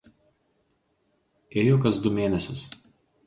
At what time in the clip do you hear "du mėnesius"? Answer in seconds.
2.07-2.65